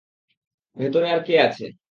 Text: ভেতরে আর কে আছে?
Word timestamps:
ভেতরে 0.77 1.07
আর 1.11 1.21
কে 1.23 1.33
আছে? 1.41 1.65